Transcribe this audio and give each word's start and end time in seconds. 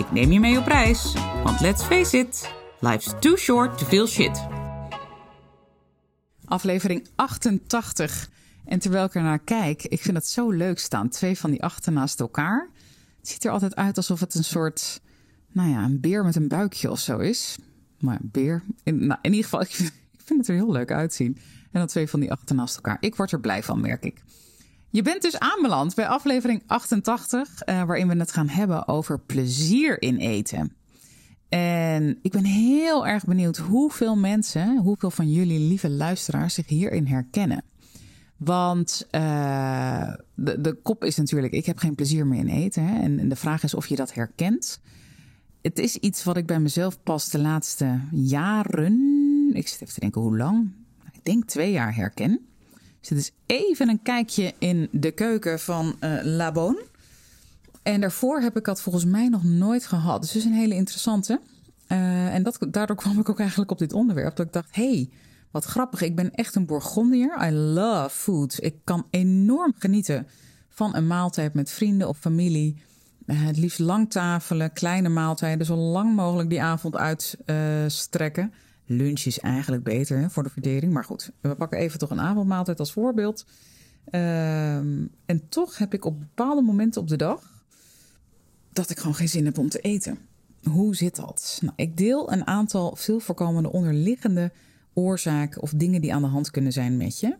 Ik 0.00 0.12
neem 0.12 0.32
je 0.32 0.40
mee 0.40 0.58
op 0.58 0.66
reis, 0.66 1.14
want 1.44 1.60
let's 1.60 1.82
face 1.82 2.18
it, 2.18 2.54
life's 2.78 3.14
too 3.18 3.36
short 3.36 3.78
to 3.78 3.86
feel 3.86 4.06
shit. 4.06 4.46
Aflevering 6.44 7.06
88. 7.14 8.30
En 8.64 8.78
terwijl 8.78 9.04
ik 9.04 9.14
er 9.14 9.22
naar 9.22 9.38
kijk, 9.38 9.82
ik 9.82 10.00
vind 10.00 10.16
het 10.16 10.26
zo 10.26 10.50
leuk 10.50 10.78
staan. 10.78 11.08
Twee 11.08 11.38
van 11.38 11.50
die 11.50 11.62
achten 11.62 11.92
naast 11.92 12.20
elkaar. 12.20 12.70
Het 13.18 13.28
ziet 13.28 13.44
er 13.44 13.50
altijd 13.50 13.76
uit 13.76 13.96
alsof 13.96 14.20
het 14.20 14.34
een 14.34 14.44
soort, 14.44 15.00
nou 15.52 15.70
ja, 15.70 15.84
een 15.84 16.00
beer 16.00 16.24
met 16.24 16.36
een 16.36 16.48
buikje 16.48 16.90
of 16.90 16.98
zo 16.98 17.18
is. 17.18 17.58
Maar 17.98 18.18
beer, 18.22 18.62
in, 18.82 19.06
nou, 19.06 19.18
in 19.22 19.30
ieder 19.30 19.44
geval, 19.44 19.60
ik 19.68 19.70
vind, 20.24 20.40
het 20.40 20.48
er 20.48 20.54
heel 20.54 20.72
leuk 20.72 20.92
uitzien. 20.92 21.36
En 21.62 21.78
dan 21.80 21.86
twee 21.86 22.08
van 22.08 22.20
die 22.20 22.32
achten 22.32 22.56
naast 22.56 22.76
elkaar. 22.76 22.96
Ik 23.00 23.16
word 23.16 23.32
er 23.32 23.40
blij 23.40 23.62
van, 23.62 23.80
merk 23.80 24.04
ik. 24.04 24.22
Je 24.92 25.02
bent 25.02 25.22
dus 25.22 25.38
aanbeland 25.38 25.94
bij 25.94 26.06
aflevering 26.06 26.62
88, 26.66 27.48
uh, 27.66 27.82
waarin 27.82 28.08
we 28.08 28.16
het 28.16 28.32
gaan 28.32 28.48
hebben 28.48 28.88
over 28.88 29.20
plezier 29.20 30.02
in 30.02 30.16
eten. 30.16 30.72
En 31.48 32.18
ik 32.22 32.32
ben 32.32 32.44
heel 32.44 33.06
erg 33.06 33.24
benieuwd 33.24 33.56
hoeveel 33.56 34.16
mensen, 34.16 34.76
hoeveel 34.76 35.10
van 35.10 35.32
jullie 35.32 35.58
lieve 35.58 35.90
luisteraars 35.90 36.54
zich 36.54 36.68
hierin 36.68 37.06
herkennen. 37.06 37.64
Want 38.36 39.08
uh, 39.10 40.14
de, 40.34 40.60
de 40.60 40.74
kop 40.82 41.04
is 41.04 41.16
natuurlijk, 41.16 41.52
ik 41.52 41.66
heb 41.66 41.78
geen 41.78 41.94
plezier 41.94 42.26
meer 42.26 42.40
in 42.40 42.48
eten. 42.48 42.84
Hè? 42.84 43.00
En, 43.00 43.18
en 43.18 43.28
de 43.28 43.36
vraag 43.36 43.62
is 43.62 43.74
of 43.74 43.86
je 43.86 43.96
dat 43.96 44.14
herkent. 44.14 44.80
Het 45.62 45.78
is 45.78 45.96
iets 45.96 46.24
wat 46.24 46.36
ik 46.36 46.46
bij 46.46 46.60
mezelf 46.60 47.02
pas 47.02 47.30
de 47.30 47.38
laatste 47.38 48.00
jaren, 48.10 49.50
ik 49.52 49.68
zit 49.68 49.80
even 49.80 49.94
te 49.94 50.00
denken 50.00 50.20
hoe 50.20 50.36
lang, 50.36 50.72
ik 51.12 51.24
denk 51.24 51.44
twee 51.44 51.72
jaar 51.72 51.94
herken. 51.94 52.49
Dus 53.00 53.08
dit 53.08 53.18
is 53.18 53.32
even 53.46 53.88
een 53.88 54.02
kijkje 54.02 54.54
in 54.58 54.88
de 54.92 55.10
keuken 55.10 55.60
van 55.60 55.96
uh, 56.00 56.18
Labon. 56.22 56.78
En 57.82 58.00
daarvoor 58.00 58.40
heb 58.40 58.56
ik 58.56 58.64
dat 58.64 58.80
volgens 58.80 59.04
mij 59.04 59.28
nog 59.28 59.44
nooit 59.44 59.86
gehad. 59.86 60.20
Dus 60.20 60.32
het 60.32 60.42
is 60.42 60.48
een 60.48 60.56
hele 60.56 60.74
interessante. 60.74 61.40
Uh, 61.88 62.34
en 62.34 62.42
dat, 62.42 62.66
daardoor 62.68 62.96
kwam 62.96 63.18
ik 63.18 63.28
ook 63.28 63.38
eigenlijk 63.38 63.70
op 63.70 63.78
dit 63.78 63.92
onderwerp. 63.92 64.36
Dat 64.36 64.46
ik 64.46 64.52
dacht, 64.52 64.74
hey, 64.74 65.08
wat 65.50 65.64
grappig. 65.64 66.02
Ik 66.02 66.16
ben 66.16 66.34
echt 66.34 66.54
een 66.54 66.66
Bourgondier. 66.66 67.48
I 67.48 67.50
love 67.52 68.10
food. 68.10 68.58
Ik 68.62 68.74
kan 68.84 69.06
enorm 69.10 69.74
genieten 69.78 70.26
van 70.68 70.96
een 70.96 71.06
maaltijd 71.06 71.54
met 71.54 71.70
vrienden 71.70 72.08
of 72.08 72.18
familie. 72.18 72.82
Uh, 73.26 73.46
het 73.46 73.56
liefst 73.56 73.78
lang 73.78 74.10
tafelen, 74.10 74.72
kleine 74.72 75.08
maaltijden. 75.08 75.66
Zo 75.66 75.76
lang 75.76 76.14
mogelijk 76.14 76.50
die 76.50 76.62
avond 76.62 76.96
uitstrekken. 76.96 78.52
Lunch 78.90 79.24
is 79.24 79.38
eigenlijk 79.38 79.82
beter 79.82 80.30
voor 80.30 80.42
de 80.42 80.50
verdering. 80.50 80.92
Maar 80.92 81.04
goed, 81.04 81.30
we 81.40 81.54
pakken 81.54 81.78
even 81.78 81.98
toch 81.98 82.10
een 82.10 82.20
avondmaaltijd 82.20 82.78
als 82.78 82.92
voorbeeld. 82.92 83.46
Um, 84.04 85.10
en 85.26 85.48
toch 85.48 85.78
heb 85.78 85.94
ik 85.94 86.04
op 86.04 86.18
bepaalde 86.18 86.62
momenten 86.62 87.00
op 87.00 87.08
de 87.08 87.16
dag 87.16 87.64
dat 88.72 88.90
ik 88.90 88.98
gewoon 88.98 89.14
geen 89.14 89.28
zin 89.28 89.44
heb 89.44 89.58
om 89.58 89.68
te 89.68 89.78
eten. 89.78 90.18
Hoe 90.62 90.96
zit 90.96 91.16
dat? 91.16 91.58
Nou, 91.62 91.72
ik 91.76 91.96
deel 91.96 92.32
een 92.32 92.46
aantal 92.46 92.96
veel 92.96 93.20
voorkomende 93.20 93.72
onderliggende 93.72 94.52
oorzaken 94.92 95.62
of 95.62 95.70
dingen 95.70 96.00
die 96.00 96.14
aan 96.14 96.22
de 96.22 96.28
hand 96.28 96.50
kunnen 96.50 96.72
zijn 96.72 96.96
met 96.96 97.20
je. 97.20 97.36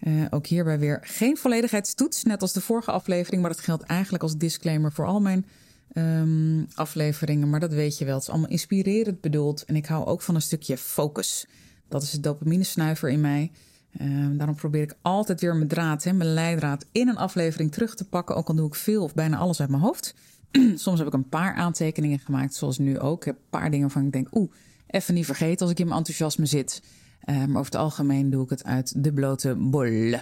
Uh, 0.00 0.24
ook 0.30 0.46
hierbij 0.46 0.78
weer 0.78 0.98
geen 1.02 1.36
volledigheidstoets, 1.36 2.22
net 2.22 2.42
als 2.42 2.52
de 2.52 2.60
vorige 2.60 2.90
aflevering, 2.90 3.42
maar 3.42 3.50
dat 3.50 3.60
geldt 3.60 3.82
eigenlijk 3.82 4.22
als 4.22 4.36
disclaimer 4.36 4.92
voor 4.92 5.06
al 5.06 5.20
mijn 5.20 5.46
um, 5.94 6.66
afleveringen. 6.74 7.50
Maar 7.50 7.60
dat 7.60 7.72
weet 7.72 7.98
je 7.98 8.04
wel, 8.04 8.14
het 8.14 8.22
is 8.22 8.30
allemaal 8.30 8.50
inspirerend 8.50 9.20
bedoeld. 9.20 9.64
En 9.64 9.76
ik 9.76 9.86
hou 9.86 10.06
ook 10.06 10.22
van 10.22 10.34
een 10.34 10.42
stukje 10.42 10.76
focus. 10.76 11.46
Dat 11.88 12.02
is 12.02 12.10
de 12.10 12.20
dopamine-snuiver 12.20 13.10
in 13.10 13.20
mij. 13.20 13.52
Uh, 14.00 14.26
daarom 14.32 14.56
probeer 14.56 14.82
ik 14.82 14.96
altijd 15.02 15.40
weer 15.40 15.56
mijn 15.56 15.68
draad, 15.68 16.04
hè, 16.04 16.12
mijn 16.12 16.32
leidraad, 16.32 16.86
in 16.92 17.08
een 17.08 17.16
aflevering 17.16 17.72
terug 17.72 17.94
te 17.94 18.04
pakken. 18.04 18.36
Ook 18.36 18.48
al 18.48 18.54
doe 18.54 18.66
ik 18.66 18.74
veel 18.74 19.02
of 19.02 19.14
bijna 19.14 19.36
alles 19.36 19.60
uit 19.60 19.70
mijn 19.70 19.82
hoofd. 19.82 20.14
Soms 20.74 20.98
heb 20.98 21.06
ik 21.06 21.14
een 21.14 21.28
paar 21.28 21.54
aantekeningen 21.54 22.18
gemaakt, 22.18 22.54
zoals 22.54 22.78
nu 22.78 22.98
ook. 22.98 23.18
Ik 23.18 23.24
heb 23.24 23.36
een 23.36 23.50
paar 23.50 23.70
dingen 23.70 23.80
waarvan 23.80 24.06
ik 24.06 24.12
denk, 24.12 24.28
oeh, 24.36 24.52
even 24.86 25.14
niet 25.14 25.26
vergeten 25.26 25.60
als 25.60 25.70
ik 25.70 25.78
in 25.78 25.86
mijn 25.86 25.98
enthousiasme 25.98 26.46
zit. 26.46 26.82
Maar 27.26 27.48
over 27.48 27.64
het 27.64 27.74
algemeen 27.74 28.30
doe 28.30 28.44
ik 28.44 28.50
het 28.50 28.64
uit 28.64 29.04
de 29.04 29.12
blote 29.12 29.54
bol. 29.54 30.14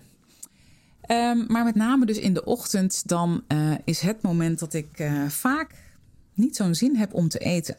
Um, 1.11 1.45
maar 1.49 1.65
met 1.65 1.75
name 1.75 2.07
dus 2.07 2.19
in 2.19 2.35
de 2.35 2.45
ochtend, 2.45 3.09
dan 3.09 3.43
uh, 3.49 3.75
is 3.85 4.01
het 4.01 4.23
moment 4.23 4.59
dat 4.59 4.75
ik 4.75 4.99
uh, 5.01 5.29
vaak 5.29 5.75
niet 6.35 6.57
zo'n 6.57 6.75
zin 6.75 6.97
heb 6.97 7.15
om 7.15 7.29
te 7.29 7.39
eten. 7.39 7.77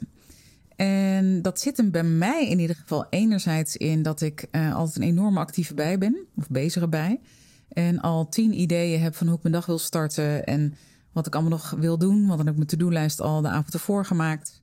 En 0.75 1.41
dat 1.41 1.59
zit 1.59 1.77
hem 1.77 1.91
bij 1.91 2.03
mij 2.03 2.47
in 2.47 2.59
ieder 2.59 2.75
geval 2.75 3.05
enerzijds 3.09 3.77
in 3.77 4.01
dat 4.01 4.21
ik 4.21 4.47
uh, 4.51 4.75
altijd 4.75 4.95
een 4.95 5.03
enorme 5.03 5.39
actieve 5.39 5.73
bij 5.73 5.97
ben, 5.97 6.17
of 6.35 6.49
bezige 6.49 6.87
bij. 6.87 7.19
En 7.67 7.99
al 7.99 8.29
tien 8.29 8.59
ideeën 8.59 9.01
heb 9.01 9.15
van 9.15 9.27
hoe 9.27 9.35
ik 9.35 9.41
mijn 9.43 9.53
dag 9.53 9.65
wil 9.65 9.79
starten 9.79 10.45
en 10.45 10.75
wat 11.11 11.27
ik 11.27 11.33
allemaal 11.33 11.51
nog 11.51 11.75
wil 11.77 11.97
doen. 11.97 12.25
Want 12.25 12.37
dan 12.37 12.45
heb 12.45 12.49
ik 12.49 12.55
mijn 12.55 12.67
to-do-lijst 12.67 13.21
al 13.21 13.41
de 13.41 13.47
avond 13.47 13.73
ervoor 13.73 14.05
gemaakt 14.05 14.61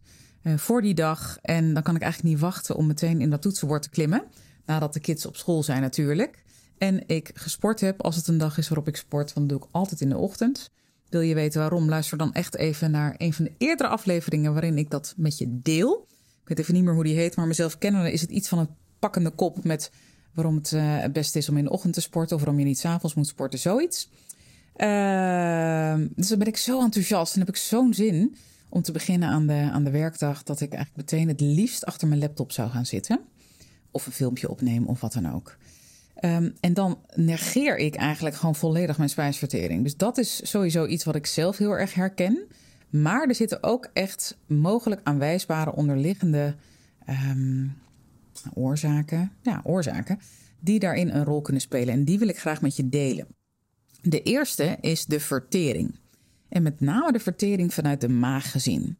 voor 0.56 0.82
die 0.82 0.94
dag. 0.94 1.38
En 1.43 1.75
dan 1.75 1.82
kan 1.82 1.97
ik 1.97 2.03
eigenlijk 2.03 2.32
niet 2.32 2.43
wachten 2.43 2.76
om 2.76 2.87
meteen 2.87 3.20
in 3.20 3.31
dat 3.31 3.43
toetsenbord 3.43 3.82
te 3.82 3.91
klimmen. 3.91 4.22
Nadat 4.66 4.93
de 4.93 5.00
kids 5.00 5.26
op 5.26 5.37
school 5.37 5.62
zijn 5.62 5.81
natuurlijk. 5.81 6.43
En 6.80 7.08
ik 7.08 7.30
gesport 7.34 7.80
heb 7.80 8.02
als 8.02 8.16
het 8.16 8.28
een 8.28 8.38
dag 8.38 8.58
is 8.58 8.68
waarop 8.68 8.88
ik 8.88 8.96
sport. 8.96 9.34
Dat 9.34 9.48
doe 9.48 9.58
ik 9.58 9.68
altijd 9.70 10.00
in 10.00 10.08
de 10.08 10.16
ochtend. 10.16 10.70
Wil 11.08 11.20
je 11.20 11.34
weten 11.34 11.60
waarom? 11.60 11.88
Luister 11.88 12.18
dan 12.18 12.34
echt 12.34 12.56
even 12.56 12.91
naar 12.91 13.14
een 13.18 13.32
van 13.32 13.44
de 13.44 13.52
eerdere 13.58 13.88
afleveringen 13.88 14.52
waarin 14.52 14.78
ik 14.78 14.90
dat 14.90 15.14
met 15.16 15.38
je 15.38 15.60
deel. 15.62 16.06
Ik 16.42 16.48
weet 16.48 16.58
even 16.58 16.74
niet 16.74 16.84
meer 16.84 16.94
hoe 16.94 17.04
die 17.04 17.16
heet, 17.16 17.36
maar 17.36 17.46
mezelf 17.46 17.78
kennende 17.78 18.12
is 18.12 18.20
het 18.20 18.30
iets 18.30 18.48
van 18.48 18.58
een 18.58 18.69
pakkende 18.98 19.30
kop 19.30 19.64
met 19.64 19.90
waarom 20.34 20.56
het 20.56 20.72
uh, 20.72 21.00
het 21.00 21.12
beste 21.12 21.38
is 21.38 21.48
om 21.48 21.56
in 21.56 21.64
de 21.64 21.70
ochtend 21.70 21.94
te 21.94 22.00
sporten 22.00 22.36
of 22.36 22.42
waarom 22.42 22.60
je 22.60 22.66
niet 22.66 22.78
s'avonds 22.78 23.14
moet 23.14 23.26
sporten, 23.26 23.58
zoiets. 23.58 24.10
Uh, 24.76 25.94
dus 26.16 26.28
dan 26.28 26.38
ben 26.38 26.46
ik 26.46 26.56
zo 26.56 26.80
enthousiast 26.80 27.34
en 27.34 27.40
heb 27.40 27.48
ik 27.48 27.56
zo'n 27.56 27.94
zin 27.94 28.36
om 28.69 28.82
te 28.82 28.92
beginnen 28.92 29.28
aan 29.28 29.46
de, 29.46 29.69
aan 29.72 29.84
de 29.84 29.90
werkdag 29.90 30.42
dat 30.42 30.60
ik 30.60 30.72
eigenlijk 30.72 31.10
meteen 31.10 31.28
het 31.28 31.40
liefst 31.40 31.84
achter 31.84 32.08
mijn 32.08 32.20
laptop 32.20 32.52
zou 32.52 32.70
gaan 32.70 32.86
zitten. 32.86 33.20
Of 33.90 34.06
een 34.06 34.12
filmpje 34.12 34.50
opnemen 34.50 34.88
of 34.88 35.00
wat 35.00 35.12
dan 35.12 35.32
ook. 35.32 35.56
Um, 36.25 36.54
en 36.60 36.75
dan 36.75 36.98
negeer 37.14 37.76
ik 37.76 37.94
eigenlijk 37.94 38.36
gewoon 38.36 38.54
volledig 38.54 38.97
mijn 38.97 39.10
spijsvertering. 39.10 39.82
Dus 39.82 39.97
dat 39.97 40.19
is 40.19 40.50
sowieso 40.50 40.86
iets 40.86 41.04
wat 41.04 41.14
ik 41.14 41.26
zelf 41.26 41.56
heel 41.56 41.72
erg 41.72 41.94
herken. 41.94 42.47
Maar 42.91 43.28
er 43.28 43.34
zitten 43.34 43.62
ook 43.62 43.91
echt 43.92 44.38
mogelijk 44.47 45.00
aanwijsbare 45.04 45.72
onderliggende 45.72 46.54
um, 47.08 47.76
oorzaken, 48.54 49.32
ja, 49.42 49.60
oorzaken 49.64 50.20
die 50.60 50.78
daarin 50.78 51.10
een 51.10 51.25
rol 51.25 51.41
kunnen 51.41 51.62
spelen. 51.62 51.94
En 51.94 52.04
die 52.04 52.19
wil 52.19 52.28
ik 52.28 52.38
graag 52.38 52.62
met 52.62 52.76
je 52.76 52.88
delen. 52.88 53.26
De 54.02 54.22
eerste 54.22 54.76
is 54.81 55.04
de 55.04 55.20
vertering. 55.20 55.98
En 56.48 56.62
met 56.62 56.81
name 56.81 57.12
de 57.12 57.19
vertering 57.19 57.75
vanuit 57.75 58.00
de 58.00 58.08
maag 58.08 58.50
gezien. 58.50 58.98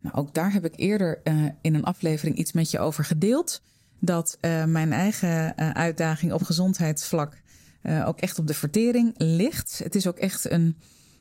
Nou, 0.00 0.16
ook 0.16 0.34
daar 0.34 0.52
heb 0.52 0.64
ik 0.64 0.72
eerder 0.76 1.20
uh, 1.24 1.44
in 1.60 1.74
een 1.74 1.84
aflevering 1.84 2.36
iets 2.36 2.52
met 2.52 2.70
je 2.70 2.78
over 2.78 3.04
gedeeld 3.04 3.62
dat 4.04 4.38
uh, 4.40 4.64
mijn 4.64 4.92
eigen 4.92 5.54
uh, 5.56 5.70
uitdaging 5.70 6.32
op 6.32 6.42
gezondheidsvlak 6.42 7.42
uh, 7.82 8.08
ook 8.08 8.18
echt 8.18 8.38
op 8.38 8.46
de 8.46 8.54
vertering 8.54 9.14
ligt. 9.16 9.80
Het 9.84 9.94
is 9.94 10.06
ook 10.06 10.16
echt 10.16 10.50
een, 10.50 10.76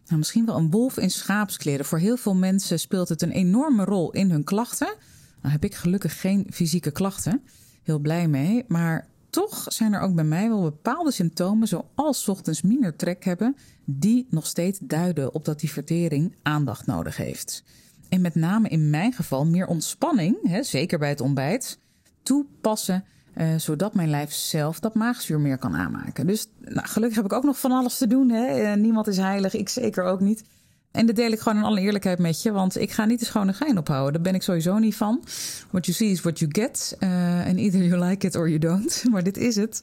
nou, 0.05 0.17
misschien 0.17 0.45
wel 0.45 0.57
een 0.57 0.71
wolf 0.71 0.97
in 0.97 1.11
schaapskleren. 1.11 1.85
Voor 1.85 1.97
heel 1.97 2.17
veel 2.17 2.35
mensen 2.35 2.79
speelt 2.79 3.09
het 3.09 3.21
een 3.21 3.31
enorme 3.31 3.83
rol 3.83 4.11
in 4.11 4.31
hun 4.31 4.43
klachten. 4.43 4.93
Nou 5.41 5.53
heb 5.53 5.63
ik 5.63 5.75
gelukkig 5.75 6.21
geen 6.21 6.47
fysieke 6.51 6.91
klachten. 6.91 7.43
Heel 7.83 7.99
blij 7.99 8.27
mee. 8.27 8.65
Maar 8.67 9.07
toch 9.29 9.65
zijn 9.67 9.93
er 9.93 10.01
ook 10.01 10.15
bij 10.15 10.23
mij 10.23 10.49
wel 10.49 10.61
bepaalde 10.61 11.11
symptomen, 11.11 11.67
zoals 11.67 12.27
ochtends 12.27 12.61
minder 12.61 12.95
trek 12.95 13.23
hebben, 13.23 13.55
die 13.85 14.27
nog 14.29 14.45
steeds 14.45 14.79
duiden 14.81 15.33
op 15.33 15.45
dat 15.45 15.59
die 15.59 15.71
vertering 15.71 16.35
aandacht 16.41 16.85
nodig 16.85 17.17
heeft. 17.17 17.63
En 18.09 18.21
met 18.21 18.35
name 18.35 18.69
in 18.69 18.89
mijn 18.89 19.13
geval 19.13 19.45
meer 19.45 19.67
ontspanning, 19.67 20.37
hè, 20.43 20.63
zeker 20.63 20.99
bij 20.99 21.09
het 21.09 21.21
ontbijt, 21.21 21.79
toepassen. 22.23 23.03
Uh, 23.35 23.47
zodat 23.57 23.93
mijn 23.93 24.09
lijf 24.09 24.33
zelf 24.33 24.79
dat 24.79 24.95
maagzuur 24.95 25.39
meer 25.39 25.57
kan 25.57 25.75
aanmaken. 25.75 26.27
Dus 26.27 26.47
nou, 26.59 26.87
gelukkig 26.87 27.17
heb 27.17 27.25
ik 27.25 27.33
ook 27.33 27.43
nog 27.43 27.59
van 27.59 27.71
alles 27.71 27.97
te 27.97 28.07
doen. 28.07 28.29
Hè? 28.29 28.61
Uh, 28.61 28.81
niemand 28.81 29.07
is 29.07 29.17
heilig, 29.17 29.53
ik 29.53 29.69
zeker 29.69 30.03
ook 30.03 30.19
niet. 30.19 30.43
En 30.91 31.05
dat 31.05 31.15
deel 31.15 31.31
ik 31.31 31.39
gewoon 31.39 31.57
in 31.57 31.63
alle 31.63 31.81
eerlijkheid 31.81 32.19
met 32.19 32.41
je. 32.41 32.51
Want 32.51 32.77
ik 32.77 32.91
ga 32.91 33.05
niet 33.05 33.19
de 33.19 33.25
schone 33.25 33.53
gein 33.53 33.77
ophouden. 33.77 34.13
Daar 34.13 34.21
ben 34.21 34.35
ik 34.35 34.41
sowieso 34.41 34.77
niet 34.77 34.95
van. 34.95 35.23
What 35.69 35.85
you 35.85 35.97
see 35.97 36.09
is 36.09 36.21
what 36.21 36.39
you 36.39 36.51
get. 36.53 36.95
Uh, 36.99 37.47
and 37.47 37.57
either 37.57 37.83
you 37.83 38.05
like 38.05 38.27
it 38.27 38.35
or 38.35 38.47
you 38.47 38.59
don't. 38.59 39.03
Maar 39.11 39.23
dit 39.23 39.37
is 39.37 39.55
het. 39.55 39.81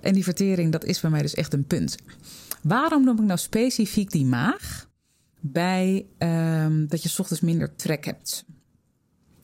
en 0.00 0.12
die 0.12 0.24
vertering, 0.24 0.72
dat 0.72 0.84
is 0.84 1.00
bij 1.00 1.10
mij 1.10 1.22
dus 1.22 1.34
echt 1.34 1.52
een 1.52 1.64
punt. 1.64 1.96
Waarom 2.62 3.04
noem 3.04 3.18
ik 3.18 3.24
nou 3.24 3.38
specifiek 3.38 4.10
die 4.10 4.26
maag? 4.26 4.88
Bij 5.40 6.06
um, 6.18 6.88
dat 6.88 7.02
je 7.02 7.14
ochtends 7.18 7.40
minder 7.40 7.76
trek 7.76 8.04
hebt. 8.04 8.44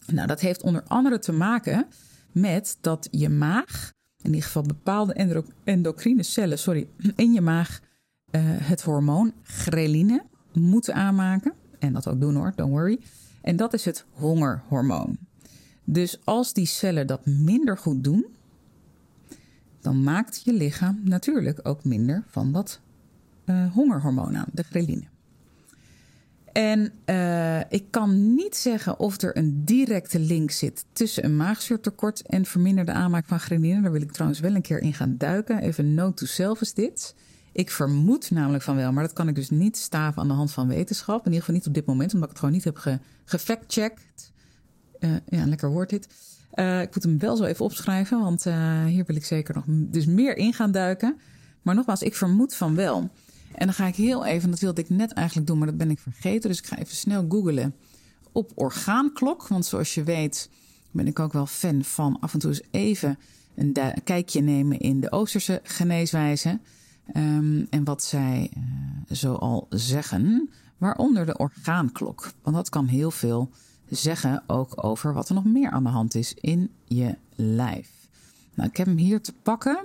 Nou, 0.06 0.26
dat 0.26 0.40
heeft 0.40 0.62
onder 0.62 0.82
andere 0.86 1.18
te 1.18 1.32
maken 1.32 1.86
met 2.32 2.78
dat 2.80 3.08
je 3.10 3.28
maag, 3.28 3.92
in 4.22 4.28
ieder 4.28 4.42
geval 4.42 4.62
bepaalde 4.62 5.42
endocrine 5.64 6.22
cellen, 6.22 6.58
sorry, 6.58 6.88
in 7.16 7.32
je 7.32 7.40
maag 7.40 7.80
uh, 8.30 8.40
het 8.44 8.82
hormoon 8.82 9.32
ghreline 9.42 10.22
moeten 10.52 10.94
aanmaken. 10.94 11.52
En 11.78 11.92
dat 11.92 12.08
ook 12.08 12.20
doen 12.20 12.34
hoor, 12.34 12.52
don't 12.56 12.70
worry. 12.70 13.00
En 13.40 13.56
dat 13.56 13.72
is 13.74 13.84
het 13.84 14.04
hongerhormoon. 14.10 15.18
Dus 15.84 16.24
als 16.24 16.52
die 16.52 16.66
cellen 16.66 17.06
dat 17.06 17.26
minder 17.26 17.78
goed 17.78 18.04
doen, 18.04 18.26
dan 19.80 20.02
maakt 20.02 20.42
je 20.44 20.52
lichaam 20.52 21.00
natuurlijk 21.04 21.60
ook 21.62 21.84
minder 21.84 22.24
van 22.26 22.52
dat 22.52 22.80
uh, 23.44 23.72
hongerhormoon 23.72 24.36
aan, 24.36 24.48
de 24.52 24.62
ghreline. 24.62 25.11
En 26.52 26.92
uh, 27.06 27.60
ik 27.60 27.84
kan 27.90 28.34
niet 28.34 28.56
zeggen 28.56 28.98
of 28.98 29.22
er 29.22 29.36
een 29.36 29.64
directe 29.64 30.18
link 30.18 30.50
zit 30.50 30.84
tussen 30.92 31.24
een 31.24 31.36
maagzuurtekort 31.36 32.22
en 32.22 32.44
verminderde 32.44 32.92
aanmaak 32.92 33.26
van 33.26 33.40
ghreline. 33.40 33.82
Daar 33.82 33.92
wil 33.92 34.00
ik 34.00 34.12
trouwens 34.12 34.40
wel 34.40 34.54
een 34.54 34.62
keer 34.62 34.78
in 34.78 34.94
gaan 34.94 35.14
duiken. 35.18 35.58
Even 35.58 35.94
note 35.94 36.14
to 36.14 36.26
self 36.26 36.60
is 36.60 36.74
dit. 36.74 37.14
Ik 37.52 37.70
vermoed 37.70 38.30
namelijk 38.30 38.62
van 38.62 38.76
wel, 38.76 38.92
maar 38.92 39.02
dat 39.02 39.12
kan 39.12 39.28
ik 39.28 39.34
dus 39.34 39.50
niet 39.50 39.76
staven 39.76 40.22
aan 40.22 40.28
de 40.28 40.34
hand 40.34 40.52
van 40.52 40.68
wetenschap. 40.68 41.18
In 41.18 41.24
ieder 41.24 41.38
geval 41.38 41.54
niet 41.54 41.66
op 41.66 41.74
dit 41.74 41.86
moment, 41.86 42.14
omdat 42.14 42.28
ik 42.28 42.30
het 42.30 42.38
gewoon 42.38 42.54
niet 42.54 42.64
heb 42.64 42.76
ge 42.76 42.98
gefactcheckt. 43.24 44.32
Uh, 45.00 45.10
ja, 45.28 45.46
lekker 45.46 45.70
woord 45.70 45.90
dit. 45.90 46.08
Uh, 46.54 46.80
ik 46.80 46.94
moet 46.94 47.02
hem 47.02 47.18
wel 47.18 47.36
zo 47.36 47.44
even 47.44 47.64
opschrijven, 47.64 48.20
want 48.20 48.44
hier 48.86 49.04
wil 49.04 49.16
ik 49.16 49.24
zeker 49.24 49.54
nog 49.54 49.64
dus 49.68 50.06
meer 50.06 50.36
in 50.36 50.52
gaan 50.52 50.72
duiken. 50.72 51.18
Maar 51.62 51.74
nogmaals, 51.74 52.02
ik 52.02 52.14
vermoed 52.14 52.54
van 52.54 52.74
wel. 52.74 53.10
En 53.54 53.66
dan 53.66 53.74
ga 53.74 53.86
ik 53.86 53.94
heel 53.94 54.24
even, 54.24 54.50
dat 54.50 54.60
wilde 54.60 54.80
ik 54.80 54.88
net 54.88 55.12
eigenlijk 55.12 55.46
doen, 55.46 55.58
maar 55.58 55.66
dat 55.66 55.76
ben 55.76 55.90
ik 55.90 55.98
vergeten. 55.98 56.50
Dus 56.50 56.58
ik 56.58 56.66
ga 56.66 56.78
even 56.78 56.96
snel 56.96 57.26
googlen 57.28 57.74
op 58.32 58.52
orgaanklok. 58.54 59.48
Want 59.48 59.66
zoals 59.66 59.94
je 59.94 60.02
weet 60.02 60.50
ben 60.90 61.06
ik 61.06 61.18
ook 61.18 61.32
wel 61.32 61.46
fan 61.46 61.84
van 61.84 62.16
af 62.20 62.32
en 62.32 62.38
toe 62.38 62.50
eens 62.50 62.62
even 62.70 63.18
een, 63.54 63.76
kijkje 64.04 64.40
nemen 64.40 64.78
in 64.78 65.00
de 65.00 65.12
Oosterse 65.12 65.60
geneeswijze. 65.62 66.58
Um, 67.16 67.66
en 67.70 67.84
wat 67.84 68.02
zij 68.02 68.50
uh, 68.56 68.62
zoal 69.08 69.66
zeggen, 69.70 70.50
waaronder 70.78 71.26
de 71.26 71.36
orgaanklok. 71.36 72.32
Want 72.42 72.56
dat 72.56 72.68
kan 72.68 72.86
heel 72.86 73.10
veel 73.10 73.50
zeggen 73.88 74.42
ook 74.46 74.84
over 74.84 75.14
wat 75.14 75.28
er 75.28 75.34
nog 75.34 75.44
meer 75.44 75.70
aan 75.70 75.82
de 75.82 75.88
hand 75.88 76.14
is 76.14 76.34
in 76.34 76.70
je 76.84 77.16
lijf. 77.34 77.90
Nou, 78.54 78.68
ik 78.68 78.76
heb 78.76 78.86
hem 78.86 78.96
hier 78.96 79.20
te 79.20 79.32
pakken. 79.42 79.78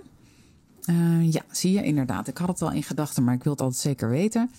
Uh, 0.89 1.31
ja, 1.31 1.41
zie 1.51 1.71
je 1.71 1.83
inderdaad. 1.83 2.27
Ik 2.27 2.37
had 2.37 2.47
het 2.47 2.61
al 2.61 2.71
in 2.71 2.83
gedachten, 2.83 3.23
maar 3.23 3.33
ik 3.33 3.43
wil 3.43 3.51
het 3.51 3.61
altijd 3.61 3.81
zeker 3.81 4.09
weten. 4.09 4.51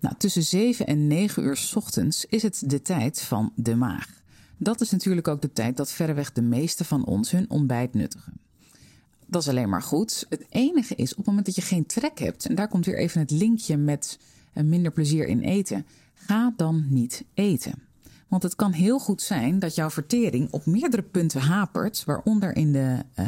Nou, 0.00 0.14
tussen 0.18 0.42
7 0.42 0.86
en 0.86 1.06
9 1.06 1.42
uur 1.42 1.70
ochtends 1.74 2.24
is 2.24 2.42
het 2.42 2.62
de 2.66 2.82
tijd 2.82 3.22
van 3.22 3.52
de 3.54 3.76
maag. 3.76 4.22
Dat 4.56 4.80
is 4.80 4.90
natuurlijk 4.90 5.28
ook 5.28 5.42
de 5.42 5.52
tijd 5.52 5.76
dat 5.76 5.92
verreweg 5.92 6.32
de 6.32 6.42
meeste 6.42 6.84
van 6.84 7.04
ons 7.04 7.30
hun 7.30 7.50
ontbijt 7.50 7.94
nuttigen. 7.94 8.32
Dat 9.26 9.42
is 9.42 9.48
alleen 9.48 9.68
maar 9.68 9.82
goed. 9.82 10.26
Het 10.28 10.44
enige 10.48 10.94
is 10.94 11.10
op 11.10 11.16
het 11.16 11.26
moment 11.26 11.46
dat 11.46 11.54
je 11.54 11.62
geen 11.62 11.86
trek 11.86 12.18
hebt, 12.18 12.46
en 12.46 12.54
daar 12.54 12.68
komt 12.68 12.86
weer 12.86 12.98
even 12.98 13.20
het 13.20 13.30
linkje 13.30 13.76
met 13.76 14.18
eh, 14.52 14.64
minder 14.64 14.92
plezier 14.92 15.26
in 15.26 15.40
eten, 15.40 15.86
ga 16.14 16.52
dan 16.56 16.86
niet 16.88 17.24
eten. 17.34 17.82
Want 18.28 18.42
het 18.42 18.54
kan 18.54 18.72
heel 18.72 18.98
goed 18.98 19.22
zijn 19.22 19.58
dat 19.58 19.74
jouw 19.74 19.90
vertering 19.90 20.50
op 20.50 20.66
meerdere 20.66 21.02
punten 21.02 21.40
hapert, 21.40 22.04
waaronder 22.04 22.56
in 22.56 22.72
de, 22.72 22.98
uh, 23.18 23.26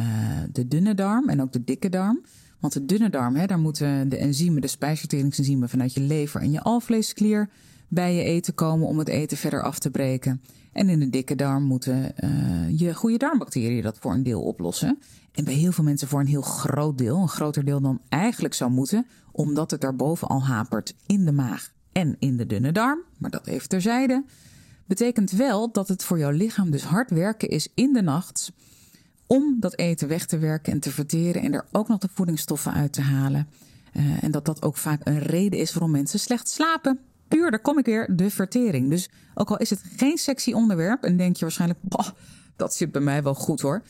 de 0.53 0.69
dunne 0.69 0.95
darm 0.95 1.29
en 1.29 1.43
ook 1.43 1.53
de 1.53 1.65
dikke 1.65 1.89
darm. 1.89 2.21
Want 2.61 2.73
de 2.73 2.85
dunne 2.85 3.11
darm, 3.11 3.35
hè, 3.35 3.47
daar 3.47 3.59
moeten 3.59 4.09
de 4.09 4.17
enzymen, 4.17 4.61
de 4.61 4.69
spijsverteringsenzymen 4.69 5.69
vanuit 5.69 5.95
je 5.95 6.01
lever 6.01 6.41
en 6.41 6.51
je 6.51 6.63
alvleesklier 6.63 7.49
bij 7.89 8.15
je 8.15 8.23
eten 8.23 8.55
komen 8.55 8.87
om 8.87 8.99
het 8.99 9.09
eten 9.09 9.37
verder 9.37 9.63
af 9.63 9.79
te 9.79 9.91
breken. 9.91 10.43
En 10.73 10.89
in 10.89 10.99
de 10.99 11.11
dikke 11.11 11.35
darm 11.35 11.63
moeten 11.63 12.13
uh, 12.25 12.79
je 12.79 12.95
goede 12.95 13.17
darmbacteriën 13.17 13.83
dat 13.83 13.99
voor 13.99 14.13
een 14.13 14.23
deel 14.23 14.43
oplossen. 14.43 14.99
En 15.33 15.45
bij 15.45 15.55
heel 15.55 15.73
veel 15.73 15.85
mensen 15.85 16.09
voor 16.09 16.21
een 16.21 16.27
heel 16.27 16.43
groot 16.43 16.99
deel, 16.99 17.17
een 17.17 17.29
groter 17.29 17.65
deel 17.65 17.81
dan 17.81 18.01
eigenlijk 18.09 18.55
zou 18.55 18.71
moeten, 18.71 19.07
omdat 19.33 19.71
het 19.71 19.81
daarboven 19.81 20.29
al 20.29 20.45
hapert 20.45 20.95
in 21.07 21.25
de 21.25 21.33
maag 21.33 21.73
en 21.93 22.17
in 22.19 22.37
de 22.37 22.47
dunne 22.47 22.73
darm. 22.73 22.99
Maar 23.19 23.31
dat 23.31 23.47
even 23.47 23.69
terzijde. 23.69 24.25
Betekent 24.87 25.31
wel 25.31 25.73
dat 25.73 25.89
het 25.89 26.05
voor 26.05 26.19
jouw 26.19 26.31
lichaam 26.31 26.71
dus 26.71 26.85
hard 26.85 27.11
werken 27.11 27.49
is 27.49 27.69
in 27.75 27.93
de 27.93 28.03
nacht 28.03 28.53
om 29.27 29.57
dat 29.61 29.79
eten 29.79 30.09
weg 30.09 30.27
te 30.27 30.39
werken 30.39 30.73
en 30.73 30.81
te 30.81 30.91
verteren 30.91 31.43
en 31.43 31.53
er 31.53 31.67
ook 31.73 31.89
nog 31.89 31.99
de 31.99 32.09
voedingsstoffen 32.15 32.73
uit 32.73 32.93
te 32.93 33.01
halen. 33.01 33.49
Uh, 33.93 34.23
en 34.23 34.31
dat 34.31 34.45
dat 34.45 34.63
ook 34.63 34.77
vaak 34.77 35.01
een 35.05 35.19
reden 35.19 35.59
is 35.59 35.73
waarom 35.73 35.91
mensen 35.91 36.19
slecht 36.19 36.49
slapen. 36.49 36.99
Puur, 37.29 37.51
daar 37.51 37.61
kom 37.61 37.79
ik 37.79 37.85
weer, 37.85 38.17
de 38.17 38.31
vertering. 38.31 38.91
Dus 38.91 39.11
ook 39.35 39.51
al 39.51 39.57
is 39.57 39.71
het 39.71 39.83
geen 39.97 40.19
sexy 40.19 40.53
onderwerp 40.53 41.03
en 41.03 41.17
denk 41.17 41.37
je 41.37 41.45
waarschijnlijk, 41.45 41.81
dat 42.57 42.75
zit 42.75 42.93
bij 42.93 43.01
mij 43.01 43.23
wel 43.23 43.35
goed 43.35 43.61
hoor. 43.61 43.83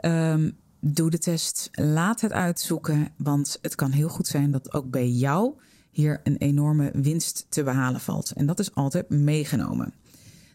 Um, 0.00 0.56
doe 0.80 1.10
de 1.10 1.18
test, 1.18 1.68
laat 1.72 2.20
het 2.20 2.32
uitzoeken, 2.32 3.08
want 3.16 3.58
het 3.62 3.74
kan 3.74 3.90
heel 3.90 4.08
goed 4.08 4.26
zijn 4.26 4.50
dat 4.50 4.74
ook 4.74 4.90
bij 4.90 5.08
jou 5.08 5.54
hier 5.90 6.20
een 6.24 6.36
enorme 6.36 6.90
winst 6.94 7.46
te 7.48 7.62
behalen 7.62 8.00
valt. 8.00 8.32
En 8.32 8.46
dat 8.46 8.58
is 8.58 8.74
altijd 8.74 9.08
meegenomen. 9.08 9.94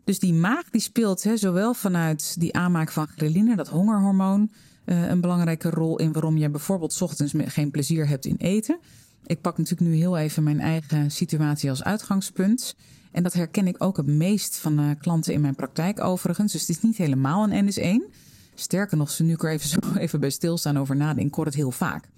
Dus 0.07 0.19
die 0.19 0.33
maag 0.33 0.69
die 0.69 0.81
speelt 0.81 1.23
hè, 1.23 1.37
zowel 1.37 1.73
vanuit 1.73 2.39
die 2.39 2.55
aanmaak 2.55 2.91
van 2.91 3.07
ghreline, 3.07 3.55
dat 3.55 3.67
hongerhormoon, 3.67 4.51
uh, 4.85 5.07
een 5.07 5.21
belangrijke 5.21 5.69
rol 5.69 5.99
in 5.99 6.11
waarom 6.11 6.37
je 6.37 6.49
bijvoorbeeld 6.49 7.01
ochtends 7.01 7.33
geen 7.37 7.71
plezier 7.71 8.07
hebt 8.07 8.25
in 8.25 8.35
eten. 8.37 8.79
Ik 9.25 9.41
pak 9.41 9.57
natuurlijk 9.57 9.89
nu 9.89 9.95
heel 9.95 10.17
even 10.17 10.43
mijn 10.43 10.59
eigen 10.59 11.11
situatie 11.11 11.69
als 11.69 11.83
uitgangspunt. 11.83 12.75
En 13.11 13.23
dat 13.23 13.33
herken 13.33 13.67
ik 13.67 13.83
ook 13.83 13.97
het 13.97 14.05
meest 14.05 14.57
van 14.57 14.79
uh, 14.79 14.89
klanten 14.99 15.33
in 15.33 15.41
mijn 15.41 15.55
praktijk 15.55 16.03
overigens. 16.03 16.51
Dus 16.51 16.61
het 16.61 16.69
is 16.69 16.81
niet 16.81 16.97
helemaal 16.97 17.49
een 17.49 17.71
NS1. 17.71 18.13
Sterker 18.55 18.97
nog, 18.97 19.19
nu 19.19 19.33
ik 19.33 19.43
er 19.43 19.51
even, 19.51 19.69
zo 19.69 19.77
even 19.97 20.19
bij 20.19 20.29
stilstaan 20.29 20.77
over 20.77 20.95
nadenken, 20.95 21.27
ik 21.27 21.33
hoor 21.33 21.45
het 21.45 21.55
heel 21.55 21.71
vaak. 21.71 22.09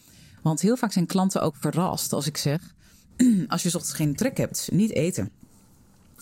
Want 0.41 0.61
heel 0.61 0.77
vaak 0.77 0.91
zijn 0.91 1.05
klanten 1.05 1.41
ook 1.41 1.55
verrast 1.59 2.13
als 2.13 2.27
ik 2.27 2.37
zeg: 2.37 2.73
als 3.47 3.63
je 3.63 3.67
ochtends 3.67 3.93
geen 3.93 4.15
trek 4.15 4.37
hebt, 4.37 4.69
niet 4.71 4.91
eten. 4.91 5.31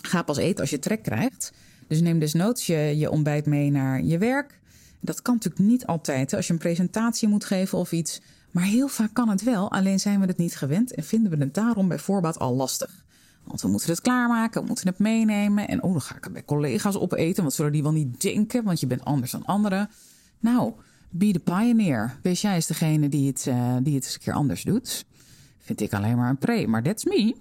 Ga 0.02 0.22
pas 0.22 0.38
eten 0.38 0.60
als 0.60 0.70
je 0.70 0.80
trek 0.80 1.04
krijgt. 1.04 1.54
Dus 1.88 2.02
neem 2.02 2.20
desnoods 2.20 2.66
je, 2.66 2.94
je 2.98 3.10
ontbijt 3.10 3.46
mee 3.46 3.72
naar 3.72 4.04
je 4.04 4.18
werk. 4.18 4.60
Dat 5.00 5.22
kan 5.22 5.34
natuurlijk 5.34 5.70
niet 5.70 5.86
altijd 5.86 6.34
als 6.34 6.48
je 6.48 6.54
een 6.54 6.60
presentatie 6.60 7.28
moet 7.28 7.46
geven 7.46 7.78
of 7.78 7.92
iets. 7.92 8.22
Maar 8.52 8.64
heel 8.64 8.88
vaak 8.88 9.14
kan 9.14 9.30
het 9.30 9.44
wel, 9.44 9.72
alleen 9.72 10.00
zijn 10.00 10.20
we 10.20 10.26
het 10.26 10.38
niet 10.38 10.56
gewend 10.56 10.94
en 10.94 11.04
vinden 11.04 11.32
we 11.32 11.44
het 11.44 11.54
daarom 11.54 11.88
bij 11.88 12.00
voorbaat 12.00 12.40
al 12.40 12.56
lastig. 12.56 13.06
Want 13.44 13.62
we 13.62 13.68
moeten 13.68 13.90
het 13.90 14.02
klaarmaken, 14.02 14.62
we 14.62 14.68
moeten 14.68 14.88
het 14.88 15.00
meenemen. 15.00 15.68
En 15.68 15.84
oh, 15.84 15.92
dan 15.92 16.02
ga 16.02 16.16
ik 16.16 16.24
het 16.24 16.34
bij 16.34 16.46
collega's 16.46 16.96
opeten. 16.96 17.44
Wat 17.44 17.54
zullen 17.54 17.72
die 17.72 17.84
wel 17.84 17.92
niet 17.92 18.22
denken? 18.22 18.64
Want 18.64 18.80
je 18.80 18.88
bent 18.88 19.06
anders 19.06 19.32
dan 19.32 19.46
anderen. 19.46 19.90
Nou, 20.40 20.74
be 21.10 21.32
the 21.32 21.40
pioneer. 21.40 22.18
Wees 22.22 22.42
jij 22.42 22.56
eens 22.56 22.68
degene 22.68 23.10
die 23.10 23.28
het, 23.28 23.46
uh, 23.48 23.76
die 23.82 23.96
het 23.96 24.04
eens 24.04 24.14
een 24.14 24.20
keer 24.20 24.34
anders 24.34 24.64
doet. 24.64 25.06
Vind 25.58 25.82
ik 25.82 25.94
alleen 25.94 26.18
maar 26.18 26.30
een 26.30 26.38
pre, 26.38 26.68
maar 26.68 26.84
that's 26.84 27.06
me. 27.06 27.36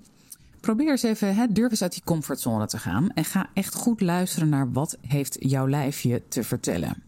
Probeer 0.66 0.90
eens 0.90 1.02
even, 1.02 1.34
hè, 1.34 1.46
durf 1.52 1.70
eens 1.70 1.82
uit 1.82 1.92
die 1.92 2.02
comfortzone 2.04 2.66
te 2.66 2.78
gaan. 2.78 3.10
En 3.10 3.24
ga 3.24 3.50
echt 3.54 3.74
goed 3.74 4.00
luisteren 4.00 4.48
naar 4.48 4.72
wat 4.72 4.98
heeft 5.00 5.36
jouw 5.38 5.68
lijfje 5.68 6.22
te 6.28 6.42
vertellen. 6.42 7.02